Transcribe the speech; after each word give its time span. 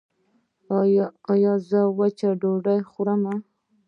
ایا 1.33 1.53
زه 1.69 1.79
وچه 1.97 2.29
ډوډۍ 2.41 2.79
وخورم؟ 2.83 3.23